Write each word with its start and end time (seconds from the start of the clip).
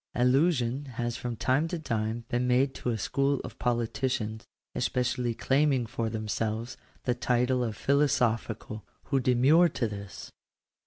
§2. 0.15 0.21
Allusion 0.23 0.85
has 0.95 1.15
from 1.15 1.35
time 1.35 1.67
to 1.67 1.77
time 1.77 2.25
been 2.27 2.47
made 2.47 2.73
to 2.73 2.89
a 2.89 2.97
school 2.97 3.39
of 3.43 3.59
politicians, 3.59 4.47
especially 4.73 5.35
claiming 5.35 5.85
for 5.85 6.09
themselves 6.09 6.75
the 7.03 7.13
title 7.13 7.63
of 7.63 7.77
philo 7.77 8.07
sophical, 8.07 8.81
who 9.03 9.19
demur 9.19 9.67
to 9.69 9.87
this. 9.87 10.31